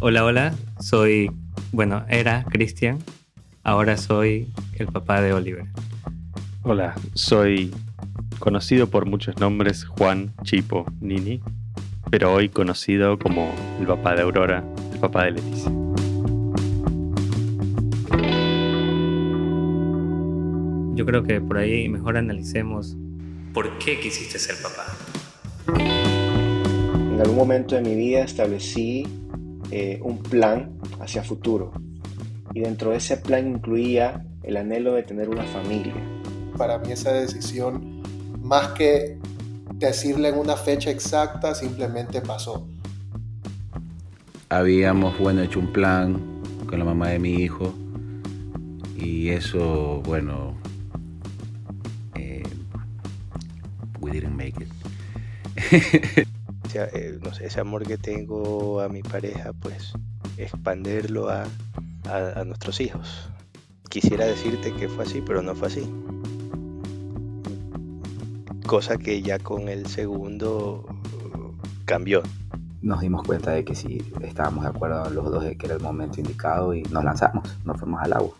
Hola, 0.00 0.24
hola, 0.24 0.54
soy, 0.78 1.28
bueno, 1.72 2.04
era 2.08 2.44
Cristian, 2.44 3.00
ahora 3.64 3.96
soy 3.96 4.46
el 4.74 4.86
papá 4.86 5.20
de 5.20 5.32
Oliver. 5.32 5.64
Hola, 6.62 6.94
soy 7.14 7.74
conocido 8.38 8.88
por 8.88 9.06
muchos 9.06 9.36
nombres 9.38 9.84
Juan 9.84 10.32
Chipo 10.44 10.86
Nini, 11.00 11.40
pero 12.12 12.32
hoy 12.32 12.48
conocido 12.48 13.18
como 13.18 13.52
el 13.80 13.88
papá 13.88 14.14
de 14.14 14.22
Aurora, 14.22 14.62
el 14.92 15.00
papá 15.00 15.24
de 15.24 15.32
Leticia. 15.32 15.72
Yo 20.94 21.04
creo 21.06 21.24
que 21.24 21.40
por 21.40 21.58
ahí 21.58 21.88
mejor 21.88 22.16
analicemos 22.16 22.96
por 23.52 23.76
qué 23.78 23.98
quisiste 23.98 24.38
ser 24.38 24.54
papá. 24.62 24.86
En 25.76 27.20
algún 27.20 27.36
momento 27.36 27.74
de 27.74 27.80
mi 27.80 27.96
vida 27.96 28.20
establecí 28.20 29.04
eh, 29.70 30.00
un 30.02 30.18
plan 30.18 30.78
hacia 31.00 31.22
futuro 31.22 31.72
y 32.54 32.60
dentro 32.60 32.90
de 32.90 32.96
ese 32.96 33.16
plan 33.16 33.46
incluía 33.46 34.24
el 34.42 34.56
anhelo 34.56 34.94
de 34.94 35.02
tener 35.02 35.28
una 35.28 35.44
familia. 35.44 35.94
Para 36.56 36.78
mí 36.78 36.90
esa 36.92 37.12
decisión, 37.12 38.02
más 38.42 38.68
que 38.68 39.18
decirle 39.74 40.28
en 40.28 40.38
una 40.38 40.56
fecha 40.56 40.90
exacta, 40.90 41.54
simplemente 41.54 42.20
pasó. 42.20 42.66
Habíamos, 44.48 45.18
bueno, 45.18 45.42
hecho 45.42 45.60
un 45.60 45.72
plan 45.72 46.20
con 46.66 46.78
la 46.78 46.84
mamá 46.84 47.08
de 47.08 47.18
mi 47.18 47.34
hijo 47.34 47.74
y 48.96 49.28
eso, 49.28 50.02
bueno, 50.04 50.56
eh, 52.14 52.42
we 54.00 54.10
didn't 54.10 54.34
make 54.34 54.54
it. 54.60 56.28
Eh, 56.74 57.18
no 57.22 57.32
sé, 57.32 57.46
ese 57.46 57.60
amor 57.60 57.86
que 57.86 57.96
tengo 57.96 58.80
a 58.80 58.88
mi 58.88 59.02
pareja, 59.02 59.52
pues 59.54 59.92
expandirlo 60.36 61.30
a, 61.30 61.44
a, 62.04 62.44
nuestros 62.44 62.80
hijos. 62.80 63.28
Quisiera 63.88 64.26
decirte 64.26 64.72
que 64.74 64.88
fue 64.88 65.04
así, 65.04 65.22
pero 65.24 65.42
no 65.42 65.54
fue 65.54 65.68
así. 65.68 65.90
Cosa 68.66 68.98
que 68.98 69.22
ya 69.22 69.38
con 69.38 69.68
el 69.68 69.86
segundo 69.86 70.84
cambió. 71.86 72.22
Nos 72.82 73.00
dimos 73.00 73.22
cuenta 73.24 73.50
de 73.52 73.64
que 73.64 73.74
sí 73.74 74.02
estábamos 74.22 74.62
de 74.62 74.70
acuerdo 74.70 75.10
los 75.10 75.30
dos 75.30 75.42
de 75.42 75.56
que 75.56 75.66
era 75.66 75.74
el 75.74 75.82
momento 75.82 76.20
indicado 76.20 76.74
y 76.74 76.82
nos 76.84 77.02
lanzamos, 77.02 77.58
nos 77.64 77.80
fuimos 77.80 78.00
al 78.02 78.12
agua. 78.12 78.34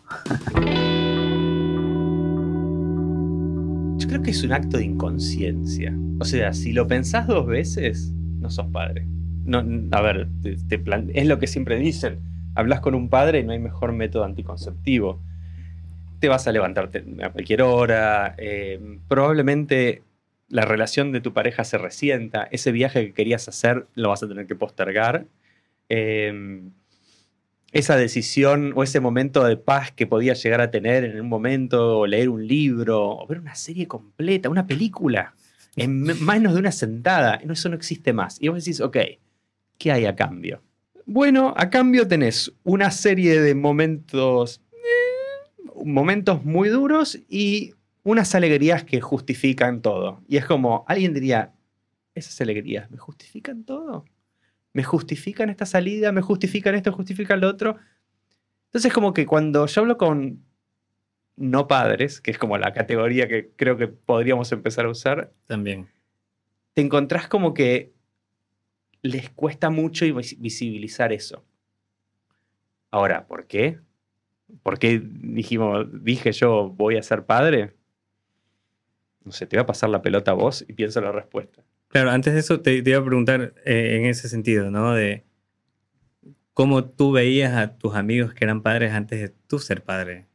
Yo 3.97 4.07
creo 4.07 4.21
que 4.21 4.31
es 4.31 4.43
un 4.43 4.53
acto 4.53 4.77
de 4.77 4.85
inconsciencia. 4.85 5.93
O 6.19 6.25
sea, 6.25 6.53
si 6.53 6.71
lo 6.71 6.87
pensás 6.87 7.27
dos 7.27 7.45
veces, 7.45 8.13
no 8.39 8.49
sos 8.49 8.67
padre. 8.67 9.05
No, 9.45 9.63
a 9.91 10.01
ver, 10.01 10.27
es 10.43 11.27
lo 11.27 11.39
que 11.39 11.47
siempre 11.47 11.77
dicen. 11.77 12.19
Hablas 12.55 12.81
con 12.81 12.95
un 12.95 13.09
padre 13.09 13.39
y 13.39 13.43
no 13.43 13.51
hay 13.51 13.59
mejor 13.59 13.93
método 13.93 14.23
anticonceptivo. 14.23 15.21
Te 16.19 16.27
vas 16.27 16.47
a 16.47 16.51
levantarte 16.51 17.03
a 17.23 17.29
cualquier 17.29 17.61
hora. 17.61 18.35
Eh, 18.37 18.99
probablemente 19.07 20.03
la 20.49 20.65
relación 20.65 21.11
de 21.11 21.21
tu 21.21 21.33
pareja 21.33 21.63
se 21.63 21.77
resienta. 21.77 22.47
Ese 22.51 22.71
viaje 22.71 23.05
que 23.07 23.13
querías 23.13 23.47
hacer 23.47 23.87
lo 23.95 24.09
vas 24.09 24.23
a 24.23 24.27
tener 24.27 24.45
que 24.45 24.55
postergar. 24.55 25.25
Eh, 25.87 26.61
esa 27.71 27.95
decisión 27.95 28.73
o 28.75 28.83
ese 28.83 28.99
momento 28.99 29.43
de 29.43 29.57
paz 29.57 29.91
que 29.91 30.07
podías 30.07 30.41
llegar 30.43 30.61
a 30.61 30.71
tener 30.71 31.05
en 31.05 31.19
un 31.19 31.29
momento, 31.29 31.99
o 31.99 32.07
leer 32.07 32.29
un 32.29 32.47
libro, 32.47 33.09
o 33.09 33.27
ver 33.27 33.39
una 33.39 33.55
serie 33.55 33.87
completa, 33.87 34.49
una 34.49 34.65
película 34.65 35.33
en 35.79 36.01
menos 36.25 36.53
de 36.53 36.59
una 36.59 36.71
sentada. 36.71 37.35
Eso 37.35 37.69
no 37.69 37.75
existe 37.75 38.13
más. 38.13 38.41
Y 38.41 38.49
vos 38.49 38.63
decís, 38.63 38.81
ok, 38.81 38.97
¿qué 39.77 39.91
hay 39.91 40.05
a 40.05 40.15
cambio? 40.15 40.61
Bueno, 41.05 41.53
a 41.57 41.69
cambio 41.69 42.07
tenés 42.07 42.51
una 42.63 42.91
serie 42.91 43.41
de 43.41 43.55
momentos, 43.55 44.61
eh, 44.71 45.83
momentos 45.83 46.45
muy 46.45 46.69
duros 46.69 47.19
y 47.27 47.73
unas 48.03 48.35
alegrías 48.35 48.83
que 48.83 49.01
justifican 49.01 49.81
todo. 49.81 50.21
Y 50.27 50.37
es 50.37 50.45
como, 50.45 50.85
alguien 50.87 51.13
diría, 51.13 51.53
esas 52.13 52.39
alegrías, 52.41 52.91
¿me 52.91 52.97
justifican 52.97 53.63
todo? 53.63 54.05
¿Me 54.73 54.83
justifican 54.83 55.49
esta 55.49 55.65
salida? 55.65 56.11
¿Me 56.11 56.21
justifican 56.21 56.75
esto? 56.75 56.91
¿Justifican 56.91 57.41
lo 57.41 57.47
otro? 57.47 57.77
Entonces 58.65 58.93
como 58.93 59.13
que 59.13 59.25
cuando 59.25 59.65
yo 59.65 59.81
hablo 59.81 59.97
con 59.97 60.43
no 61.39 61.67
padres, 61.67 62.19
que 62.19 62.31
es 62.31 62.37
como 62.37 62.57
la 62.57 62.73
categoría 62.73 63.27
que 63.27 63.49
creo 63.55 63.77
que 63.77 63.87
podríamos 63.87 64.51
empezar 64.51 64.85
a 64.85 64.89
usar. 64.89 65.31
También. 65.47 65.87
Te 66.73 66.81
encontrás 66.81 67.27
como 67.27 67.53
que 67.53 67.93
les 69.01 69.29
cuesta 69.29 69.69
mucho 69.69 70.05
visibilizar 70.37 71.13
eso. 71.13 71.45
Ahora, 72.91 73.25
¿por 73.25 73.47
qué? 73.47 73.79
¿Por 74.63 74.79
qué 74.79 75.01
dijimos, 75.03 75.87
dije 76.03 76.31
yo 76.33 76.69
voy 76.69 76.97
a 76.97 77.03
ser 77.03 77.25
padre? 77.25 77.73
No 79.23 79.31
sé, 79.31 79.45
te 79.45 79.55
voy 79.55 79.63
a 79.63 79.67
pasar 79.67 79.89
la 79.89 80.01
pelota 80.01 80.31
a 80.31 80.33
vos 80.33 80.65
y 80.67 80.73
pienso 80.73 80.99
la 81.01 81.11
respuesta. 81.11 81.63
Claro, 81.87 82.11
antes 82.11 82.33
de 82.33 82.39
eso 82.39 82.61
te, 82.61 82.75
iba 82.75 82.99
a 82.99 83.05
preguntar 83.05 83.53
eh, 83.65 83.97
en 83.97 84.05
ese 84.05 84.27
sentido, 84.27 84.69
¿no? 84.71 84.93
De 84.93 85.23
cómo 86.53 86.83
tú 86.83 87.11
veías 87.11 87.55
a 87.55 87.77
tus 87.77 87.95
amigos 87.95 88.33
que 88.33 88.43
eran 88.43 88.61
padres 88.61 88.91
antes 88.91 89.21
de 89.21 89.29
tú 89.29 89.59
ser 89.59 89.83
padre. 89.83 90.28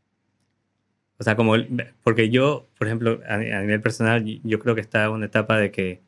O 1.19 1.25
sea, 1.25 1.37
como, 1.37 1.55
porque 2.03 2.31
yo, 2.31 2.67
por 2.77 2.87
ejemplo, 2.87 3.21
a, 3.29 3.39
nivel 3.39 3.81
personal, 3.81 4.25
yo 4.43 4.59
creo 4.59 4.75
que 4.75 4.81
estaba 4.81 5.07
en 5.07 5.13
una 5.13 5.27
etapa 5.27 5.59
de 5.59 5.71
que, 5.71 6.01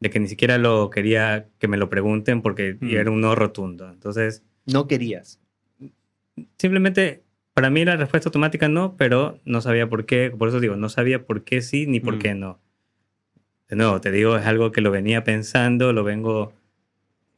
de 0.00 0.10
que 0.10 0.18
ni 0.18 0.28
siquiera 0.28 0.58
lo 0.58 0.90
quería 0.90 1.46
que 1.58 1.68
me 1.68 1.76
lo 1.76 1.88
pregunten 1.88 2.42
porque 2.42 2.76
mm. 2.80 2.90
era 2.90 3.10
un 3.10 3.20
no 3.20 3.34
rotundo. 3.34 3.88
Entonces... 3.88 4.42
No 4.66 4.88
querías. 4.88 5.40
Simplemente, 6.58 7.22
para 7.54 7.70
mí 7.70 7.84
la 7.84 7.96
respuesta 7.96 8.28
automática 8.28 8.68
no, 8.68 8.96
pero 8.96 9.38
no 9.44 9.60
sabía 9.60 9.88
por 9.88 10.06
qué. 10.06 10.32
Por 10.36 10.48
eso 10.48 10.58
digo, 10.58 10.76
no 10.76 10.88
sabía 10.88 11.24
por 11.24 11.44
qué 11.44 11.62
sí 11.62 11.86
ni 11.86 12.00
por 12.00 12.16
mm. 12.16 12.18
qué 12.18 12.34
no. 12.34 12.58
De 13.68 13.76
nuevo, 13.76 14.00
te 14.00 14.10
digo, 14.10 14.36
es 14.36 14.46
algo 14.46 14.72
que 14.72 14.80
lo 14.80 14.90
venía 14.90 15.24
pensando, 15.24 15.92
lo 15.92 16.04
vengo 16.04 16.52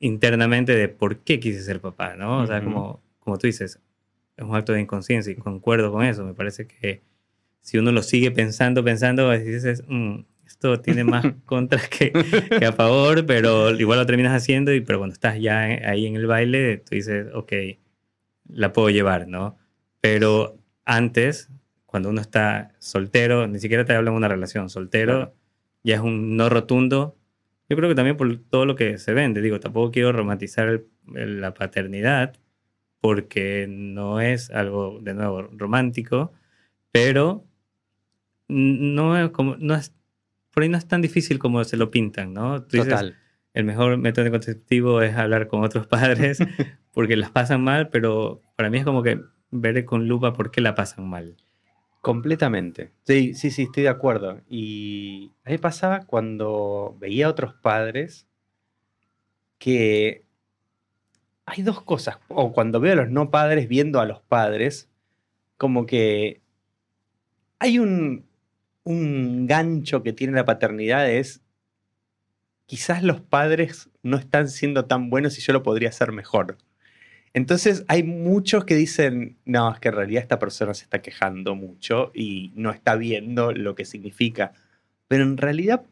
internamente 0.00 0.75
de 0.75 0.88
por 0.88 1.19
qué 1.19 1.41
quise 1.41 1.62
ser 1.62 1.81
papá, 1.81 2.16
¿no? 2.16 2.43
O 2.43 2.47
sea, 2.47 2.62
como, 2.62 3.03
como 3.20 3.38
tú 3.38 3.47
dices, 3.47 3.81
es 4.38 4.44
un 4.44 4.54
acto 4.54 4.72
de 4.72 4.81
inconsciencia 4.81 5.32
y 5.32 5.37
concuerdo 5.37 5.91
con 5.91 6.04
eso. 6.04 6.25
Me 6.25 6.32
parece 6.32 6.66
que 6.66 7.03
si 7.60 7.76
uno 7.76 7.91
lo 7.91 8.03
sigue 8.03 8.31
pensando, 8.31 8.84
pensando, 8.84 9.31
dices, 9.32 9.82
mm, 9.88 10.21
esto 10.47 10.81
tiene 10.81 11.03
más 11.04 11.26
contras 11.44 11.88
que, 11.88 12.12
a 12.65 12.72
favor, 12.72 13.26
pero 13.26 13.71
igual 13.71 13.99
lo 13.99 14.06
terminas 14.06 14.32
haciendo, 14.32 14.72
y, 14.72 14.81
pero 14.81 14.99
cuando 14.99 15.15
estás 15.15 15.41
ya 15.41 15.62
ahí 15.62 16.06
en 16.06 16.15
el 16.15 16.26
baile, 16.26 16.78
tú 16.78 16.94
dices, 16.94 17.26
ok, 17.34 17.53
la 18.49 18.72
puedo 18.72 18.91
llevar, 18.91 19.26
¿no? 19.26 19.59
Pero 20.00 20.56
antes, 20.84 21.50
cuando 21.84 22.09
uno 22.10 22.20
está 22.20 22.75
soltero, 22.78 23.49
ni 23.49 23.59
siquiera 23.59 23.84
te 23.84 23.93
hablan 23.93 24.15
de 24.15 24.19
una 24.19 24.28
relación, 24.28 24.70
soltero, 24.70 25.34
ya 25.82 25.97
es 25.97 26.00
un 26.00 26.37
no 26.37 26.49
rotundo. 26.49 27.16
Yo 27.69 27.76
creo 27.76 27.88
que 27.88 27.97
también 27.97 28.16
por 28.16 28.38
todo 28.38 28.66
lo 28.66 28.76
que 28.76 28.99
se 28.99 29.12
vende, 29.15 29.43
digo, 29.43 29.59
tampoco 29.59 29.91
quiero 29.91 30.12
romantizar 30.12 30.82
la 31.06 31.55
paternidad, 31.55 32.37
porque 33.00 33.66
no 33.69 34.20
es 34.20 34.50
algo, 34.50 34.98
de 35.00 35.14
nuevo, 35.14 35.42
romántico, 35.53 36.32
pero 36.91 37.44
no 38.48 39.16
es 39.16 39.31
como, 39.31 39.56
no 39.56 39.75
es, 39.75 39.94
por 40.53 40.62
ahí 40.62 40.69
no 40.69 40.78
es 40.78 40.88
tan 40.88 41.03
difícil 41.03 41.38
como 41.38 41.62
se 41.64 41.76
lo 41.76 41.91
pintan, 41.91 42.32
¿no? 42.32 42.62
Total. 42.62 43.16
el 43.54 43.64
mejor 43.64 43.97
método 43.98 44.25
anticonceptivo 44.26 45.03
es 45.03 45.16
hablar 45.16 45.48
con 45.48 45.62
otros 45.62 45.87
padres 45.87 46.38
porque 46.92 47.16
las 47.16 47.31
pasan 47.31 47.62
mal, 47.62 47.88
pero 47.91 48.42
para 48.56 48.70
mí 48.70 48.78
es 48.78 48.84
como 48.84 49.03
que 49.03 49.20
ver 49.50 49.84
con 49.84 50.08
lupa 50.08 50.32
por 50.32 50.50
qué 50.50 50.60
la 50.60 50.75
pasan 50.75 51.08
mal. 51.08 51.37
Completamente. 52.00 52.92
Sí, 53.04 53.34
sí, 53.34 53.50
sí, 53.50 53.64
estoy 53.64 53.82
de 53.84 53.88
acuerdo. 53.88 54.41
Y 54.48 55.32
a 55.44 55.50
mí 55.50 55.58
pasaba 55.58 56.06
cuando 56.06 56.97
veía 57.00 57.26
a 57.26 57.31
otros 57.31 57.55
padres 57.55 58.26
que 59.58 60.25
hay 61.48 61.62
dos 61.62 61.82
cosas. 61.82 62.18
O 62.28 62.52
cuando 62.52 62.80
veo 62.80 62.92
a 62.92 62.96
los 62.96 63.10
no 63.10 63.30
padres 63.30 63.68
viendo 63.68 64.00
a 64.00 64.06
los 64.06 64.20
padres, 64.20 64.88
como 65.56 65.86
que 65.86 66.40
hay 67.58 67.78
un, 67.78 68.26
un 68.84 69.46
gancho 69.46 70.02
que 70.02 70.12
tiene 70.12 70.34
la 70.34 70.44
paternidad, 70.44 71.10
es 71.10 71.42
quizás 72.66 73.02
los 73.02 73.20
padres 73.20 73.90
no 74.02 74.16
están 74.16 74.48
siendo 74.48 74.84
tan 74.86 75.10
buenos 75.10 75.38
y 75.38 75.40
yo 75.40 75.52
lo 75.52 75.62
podría 75.62 75.88
hacer 75.88 76.12
mejor. 76.12 76.58
Entonces 77.34 77.84
hay 77.88 78.02
muchos 78.02 78.64
que 78.64 78.74
dicen, 78.74 79.38
no, 79.44 79.72
es 79.72 79.80
que 79.80 79.88
en 79.88 79.94
realidad 79.94 80.22
esta 80.22 80.38
persona 80.38 80.74
se 80.74 80.84
está 80.84 81.02
quejando 81.02 81.54
mucho 81.54 82.10
y 82.14 82.52
no 82.56 82.70
está 82.70 82.96
viendo 82.96 83.52
lo 83.52 83.74
que 83.74 83.84
significa. 83.84 84.52
Pero 85.08 85.24
en 85.24 85.36
realidad 85.36 85.84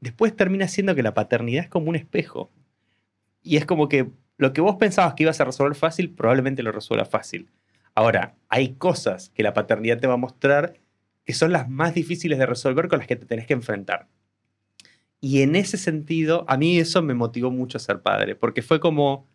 después 0.00 0.34
termina 0.34 0.68
siendo 0.68 0.94
que 0.94 1.02
la 1.02 1.14
paternidad 1.14 1.64
es 1.64 1.70
como 1.70 1.90
un 1.90 1.96
espejo. 1.96 2.50
Y 3.42 3.56
es 3.56 3.66
como 3.66 3.88
que 3.88 4.10
lo 4.40 4.54
que 4.54 4.62
vos 4.62 4.76
pensabas 4.76 5.12
que 5.12 5.24
ibas 5.24 5.38
a 5.42 5.44
resolver 5.44 5.76
fácil, 5.76 6.14
probablemente 6.14 6.62
lo 6.62 6.72
resuelva 6.72 7.04
fácil. 7.04 7.50
Ahora, 7.94 8.36
hay 8.48 8.72
cosas 8.76 9.28
que 9.34 9.42
la 9.42 9.52
paternidad 9.52 9.98
te 9.98 10.06
va 10.06 10.14
a 10.14 10.16
mostrar 10.16 10.80
que 11.26 11.34
son 11.34 11.52
las 11.52 11.68
más 11.68 11.92
difíciles 11.92 12.38
de 12.38 12.46
resolver 12.46 12.88
con 12.88 13.00
las 13.00 13.06
que 13.06 13.16
te 13.16 13.26
tenés 13.26 13.46
que 13.46 13.52
enfrentar. 13.52 14.08
Y 15.20 15.42
en 15.42 15.56
ese 15.56 15.76
sentido, 15.76 16.46
a 16.48 16.56
mí 16.56 16.78
eso 16.78 17.02
me 17.02 17.12
motivó 17.12 17.50
mucho 17.50 17.76
a 17.76 17.82
ser 17.82 18.00
padre, 18.00 18.34
porque 18.34 18.62
fue 18.62 18.80
como, 18.80 19.28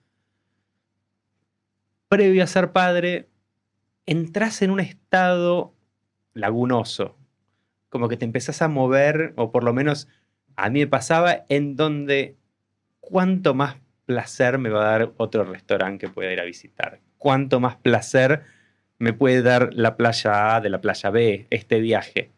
previo 2.08 2.44
a 2.44 2.48
ser 2.48 2.72
padre, 2.72 3.30
entras 4.08 4.64
en 4.64 4.72
un 4.72 4.80
estado 4.80 5.76
lagunoso. 6.34 7.16
Como 7.90 8.10
que 8.10 8.18
te 8.18 8.26
empezás 8.26 8.64
a 8.64 8.70
mover, 8.70 9.34
o 9.36 9.52
por 9.52 9.64
lo 9.64 9.72
menos 9.72 10.08
a 10.56 10.72
mí 10.72 10.80
me 10.80 10.88
pasaba, 10.88 11.46
en 11.48 11.76
donde 11.76 12.38
cuánto 13.02 13.54
más 13.54 13.85
placer 14.06 14.58
me 14.58 14.70
va 14.70 14.82
a 14.88 15.00
dar 15.00 15.14
otro 15.18 15.44
restaurante 15.44 16.06
que 16.06 16.14
pueda 16.14 16.32
ir 16.32 16.40
a 16.40 16.46
visitar. 16.46 17.02
Cuánto 17.18 17.60
más 17.60 17.76
placer 17.76 18.44
me 18.98 19.14
puede 19.14 19.42
dar 19.42 19.74
la 19.74 19.98
playa 19.98 20.56
A 20.56 20.62
de 20.62 20.70
la 20.70 20.82
playa 20.82 21.10
B, 21.10 21.48
este 21.50 21.80
viaje. 21.80 22.32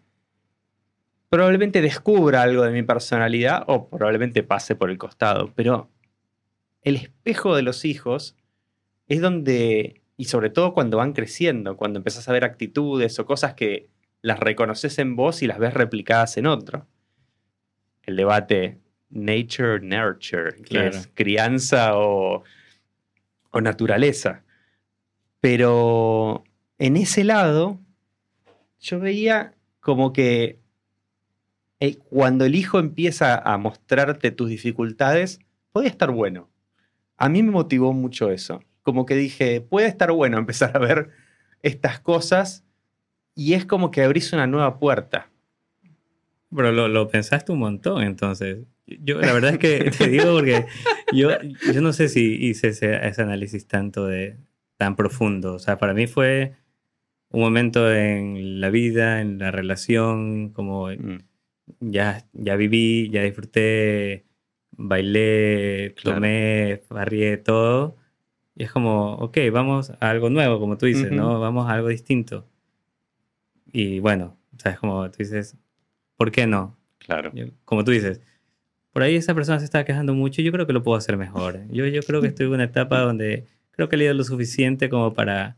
Probablemente 1.30 1.82
descubra 1.82 2.42
algo 2.42 2.64
de 2.64 2.72
mi 2.72 2.84
personalidad 2.84 3.64
o 3.68 3.90
probablemente 3.90 4.44
pase 4.44 4.76
por 4.76 4.90
el 4.90 4.98
costado, 4.98 5.52
pero 5.56 5.90
el 6.82 6.96
espejo 6.96 7.56
de 7.56 7.64
los 7.64 7.84
hijos 7.84 8.36
es 9.08 9.22
donde, 9.22 10.02
y 10.16 10.26
sobre 10.26 10.50
todo 10.50 10.74
cuando 10.74 10.98
van 10.98 11.14
creciendo, 11.14 11.76
cuando 11.76 12.00
empezás 12.00 12.30
a 12.30 12.34
ver 12.34 12.46
actitudes 12.46 13.20
o 13.20 13.26
cosas 13.26 13.54
que 13.54 13.90
las 14.22 14.40
reconoces 14.40 14.98
en 15.00 15.16
vos 15.16 15.42
y 15.42 15.48
las 15.48 15.60
ves 15.60 15.74
replicadas 15.74 16.38
en 16.38 16.48
otro. 16.48 16.88
El 18.04 18.16
debate 18.16 18.80
nature, 19.10 19.80
nurture, 19.82 20.56
que 20.56 20.64
Claro. 20.64 20.90
es 20.90 21.10
crianza 21.14 21.98
o, 21.98 22.44
o 23.52 23.62
naturaleza. 23.62 24.44
Pero 25.40 26.44
en 26.80 26.98
ese 26.98 27.24
lado, 27.24 27.80
yo 28.80 29.00
veía 29.00 29.54
como 29.80 30.14
que 30.14 30.60
eh, 31.80 31.96
cuando 32.10 32.46
el 32.46 32.56
hijo 32.56 32.80
empieza 32.80 33.38
a 33.38 33.58
mostrarte 33.58 34.32
tus 34.32 34.50
dificultades, 34.50 35.40
podía 35.72 35.90
estar 35.90 36.12
bueno. 36.12 36.50
A 37.18 37.30
mí 37.30 37.44
me 37.44 37.52
motivó 37.52 37.94
mucho 37.94 38.32
eso. 38.32 38.62
Como 38.82 39.06
que 39.06 39.16
dije, 39.16 39.62
puede 39.62 39.88
estar 39.88 40.12
bueno 40.12 40.38
empezar 40.40 40.76
a 40.76 40.80
ver 40.80 41.12
estas 41.62 42.00
cosas 42.00 42.64
y 43.36 43.54
es 43.54 43.66
como 43.66 43.92
que 43.92 44.02
abrís 44.04 44.34
una 44.34 44.48
nueva 44.48 44.80
puerta. 44.80 45.30
Pero 46.56 46.72
lo, 46.72 46.88
lo 46.88 47.08
pensaste 47.10 47.52
un 47.52 47.60
montón, 47.60 48.04
entonces. 48.04 48.60
Yo, 48.88 49.20
la 49.20 49.34
verdad 49.34 49.52
es 49.52 49.60
que 49.60 49.92
te 49.98 50.08
digo 50.08 50.34
porque 50.34 50.66
yo, 51.12 51.32
yo 51.74 51.82
no 51.82 51.94
sé 51.94 52.08
si 52.10 52.36
hice 52.36 52.70
ese, 52.70 53.06
ese 53.06 53.22
análisis 53.22 53.68
tanto 53.68 54.06
de 54.08 54.38
tan 54.78 54.96
profundo. 54.96 55.54
O 55.56 55.60
sea, 55.60 55.78
para 55.78 55.94
mí 55.94 56.08
fue 56.08 56.56
un 57.30 57.42
momento 57.42 57.92
en 57.94 58.62
la 58.62 58.70
vida, 58.70 59.22
en 59.22 59.38
la 59.40 59.52
relación, 59.52 60.50
como 60.50 60.88
Mm, 60.90 61.18
ya, 61.82 62.26
ya 62.34 62.56
viví, 62.56 63.10
ya 63.10 63.24
disfruté, 63.24 64.26
bailé, 64.72 65.94
Claro. 65.98 66.16
tomé, 66.18 66.82
barrié 66.90 67.38
todo. 67.38 67.98
Y 68.56 68.64
es 68.64 68.72
como, 68.72 69.16
ok, 69.16 69.38
vamos 69.52 69.92
a 70.00 70.10
algo 70.10 70.30
nuevo, 70.30 70.60
como 70.60 70.78
tú 70.78 70.86
dices. 70.86 71.12
¿no? 71.12 71.40
Vamos 71.40 71.70
a 71.70 71.74
algo 71.74 71.90
distinto. 71.90 72.48
Y 73.72 74.00
bueno, 74.00 74.38
o 74.56 74.60
sea, 74.60 74.72
es 74.72 74.80
como 74.80 75.10
tú 75.12 75.18
dices, 75.20 75.58
¿por 76.16 76.32
qué 76.32 76.48
no? 76.48 76.78
Claro. 77.00 77.32
Como 77.66 77.84
tú 77.84 77.92
dices, 77.92 78.22
por 78.98 79.04
ahí 79.04 79.16
esa 79.16 79.36
persona 79.36 79.60
se 79.60 79.66
está 79.66 79.86
quejando 79.86 80.16
mucho, 80.16 80.42
yo 80.42 80.52
creo 80.52 80.66
que 80.66 80.74
lo 80.74 80.82
puedo 80.82 80.98
hacer 80.98 81.18
mejor. 81.18 81.62
Yo, 81.70 81.86
yo 81.86 82.02
creo 82.02 82.20
que 82.20 82.28
estoy 82.34 82.48
en 82.48 82.54
una 82.54 82.64
etapa 82.64 83.00
donde 83.02 83.46
creo 83.70 83.90
que 83.90 83.96
he 83.96 84.00
leído 84.00 84.16
lo 84.16 84.24
suficiente 84.24 84.90
como 84.90 85.14
para, 85.14 85.58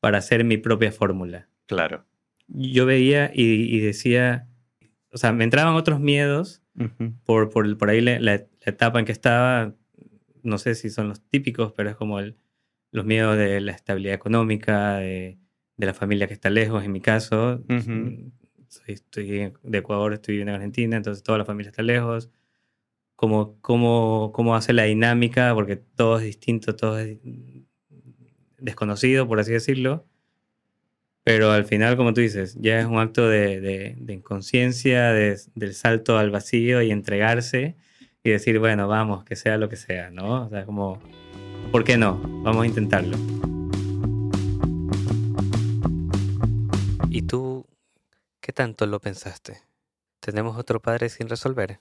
para 0.00 0.18
hacer 0.18 0.44
mi 0.44 0.58
propia 0.58 0.92
fórmula. 0.92 1.48
Claro. 1.64 2.04
Yo 2.46 2.84
veía 2.84 3.30
y, 3.32 3.74
y 3.74 3.80
decía, 3.80 4.48
o 5.10 5.16
sea, 5.16 5.32
me 5.32 5.44
entraban 5.44 5.76
otros 5.76 5.98
miedos 5.98 6.62
Ujú. 6.78 7.14
por, 7.24 7.48
por, 7.48 7.78
por 7.78 7.88
ahí 7.88 8.02
la, 8.02 8.20
la- 8.20 8.36
la 8.36 8.70
etapa 8.70 8.98
en 8.98 9.06
que 9.06 9.12
estaba, 9.12 9.72
no 10.42 10.58
sé 10.58 10.74
si 10.74 10.90
son 10.90 11.08
los 11.08 11.22
típicos, 11.22 11.72
pero 11.72 11.88
es 11.88 11.96
como 11.96 12.18
el- 12.20 12.36
los 12.90 13.06
miedos 13.06 13.38
de 13.38 13.62
la 13.62 13.72
estabilidad 13.72 14.14
económica, 14.14 14.96
de, 14.98 15.38
de 15.78 15.86
la 15.86 15.94
familia 15.94 16.26
que 16.26 16.34
está 16.34 16.50
lejos, 16.50 16.84
en 16.84 16.92
mi 16.92 17.00
caso. 17.00 17.64
Ujú. 17.66 17.90
Mm, 17.90 18.32
soy- 18.68 18.94
estoy 18.94 19.52
de 19.62 19.78
Ecuador, 19.78 20.12
estoy 20.12 20.42
en 20.42 20.50
Argentina, 20.50 20.98
entonces 20.98 21.22
toda 21.22 21.38
la 21.38 21.46
familia 21.46 21.70
está 21.70 21.82
lejos. 21.82 22.28
Cómo, 23.16 23.56
cómo, 23.60 24.32
cómo 24.34 24.56
hace 24.56 24.72
la 24.72 24.84
dinámica, 24.84 25.54
porque 25.54 25.76
todo 25.76 26.18
es 26.18 26.24
distinto, 26.24 26.74
todo 26.76 26.98
es 26.98 27.18
desconocido, 28.58 29.26
por 29.28 29.38
así 29.40 29.52
decirlo. 29.52 30.04
Pero 31.22 31.52
al 31.52 31.64
final, 31.64 31.96
como 31.96 32.12
tú 32.12 32.20
dices, 32.20 32.56
ya 32.60 32.78
es 32.80 32.86
un 32.86 32.98
acto 32.98 33.28
de, 33.28 33.60
de- 33.60 33.94
de 33.98 34.12
inconsciencia, 34.12 35.12
de- 35.12 35.38
del 35.54 35.74
salto 35.74 36.18
al 36.18 36.30
vacío 36.30 36.82
y 36.82 36.90
entregarse 36.90 37.76
y 38.22 38.30
decir, 38.30 38.58
bueno, 38.58 38.88
vamos, 38.88 39.24
que 39.24 39.36
sea 39.36 39.56
lo 39.56 39.68
que 39.68 39.76
sea, 39.76 40.10
¿no? 40.10 40.46
O 40.46 40.48
sea, 40.50 40.66
como, 40.66 40.98
¿por 41.72 41.84
qué 41.84 41.96
no? 41.96 42.20
Vamos 42.42 42.64
a 42.64 42.66
intentarlo. 42.66 43.16
¿Y 47.08 47.22
tú 47.22 47.64
qué 48.40 48.52
tanto 48.52 48.86
lo 48.86 49.00
pensaste? 49.00 49.62
¿Tenemos 50.20 50.58
otro 50.58 50.80
padre 50.80 51.08
sin 51.08 51.28
resolver? 51.28 51.78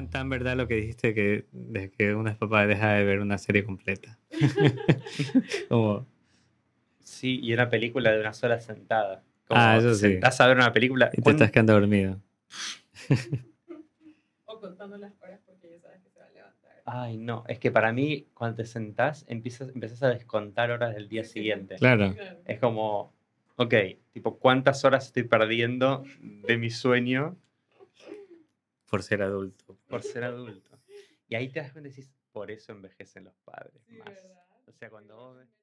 Tan, 0.00 0.08
tan 0.08 0.28
verdad 0.30 0.56
lo 0.56 0.66
que 0.66 0.76
dijiste 0.76 1.12
que 1.12 1.44
desde 1.52 1.90
que 1.90 2.14
uno 2.14 2.30
es 2.30 2.36
papá 2.38 2.66
deja 2.66 2.92
de 2.94 3.04
ver 3.04 3.20
una 3.20 3.36
serie 3.36 3.64
completa. 3.64 4.18
como, 5.68 6.06
Sí, 7.00 7.38
y 7.42 7.52
una 7.52 7.68
película 7.68 8.10
de 8.12 8.20
una 8.20 8.32
sola 8.32 8.58
sentada. 8.60 9.22
Como 9.46 9.60
Ah, 9.60 9.76
eso 9.76 9.88
te 9.88 9.94
sí. 9.96 10.00
sentás 10.00 10.40
a 10.40 10.46
ver 10.46 10.56
una 10.56 10.72
película. 10.72 11.10
y 11.12 11.16
te 11.16 11.22
¿cuán- 11.22 11.34
estás 11.36 11.50
quedando 11.50 11.74
dormido. 11.74 12.18
O 14.46 14.58
contando 14.60 14.96
las 14.96 15.12
horas 15.22 15.40
porque 15.44 15.70
ya 15.70 15.80
sabes 15.80 16.00
que 16.02 16.08
se 16.10 16.18
va 16.18 16.26
a 16.26 16.30
levantar. 16.30 16.82
Ay, 16.86 17.16
no. 17.18 17.44
Es 17.48 17.58
que 17.58 17.70
para 17.70 17.92
mí, 17.92 18.26
cuando 18.32 18.56
te 18.56 18.64
sentás, 18.64 19.24
empiezas, 19.28 19.68
empezás 19.74 20.02
a 20.02 20.08
descontar 20.08 20.70
horas 20.70 20.94
del 20.94 21.08
día 21.08 21.24
siguiente. 21.24 21.76
Claro. 21.76 22.14
Es 22.46 22.58
como, 22.58 23.12
ok, 23.56 23.74
tipo, 24.12 24.38
¿cuántas 24.38 24.82
horas 24.84 25.06
estoy 25.06 25.24
perdiendo 25.24 26.04
de 26.20 26.56
mi 26.56 26.70
sueño 26.70 27.36
Por 28.88 29.02
ser 29.02 29.22
adulto. 29.22 29.76
Por 29.90 30.02
ser 30.02 30.24
adulto? 30.24 30.82
Y 31.28 31.34
ahí 31.34 31.52
te 31.52 31.60
das 31.60 31.72
cuenta 31.72 31.88
y 31.88 31.92
decís, 31.92 32.14
por 32.32 32.50
eso 32.50 32.72
envejecen 32.72 33.24
los 33.24 33.36
padres. 33.44 33.82
Sí, 33.86 33.96
más. 33.98 34.08
¿verdad? 34.08 34.44
O 34.66 34.72
sea, 34.72 34.90
cuando 34.90 35.16
vos 35.16 35.36
ves- 35.38 35.59